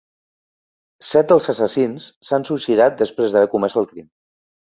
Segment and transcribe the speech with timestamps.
[1.07, 4.09] Set dels assassins s’han suïcidat després d’haver comès el crim.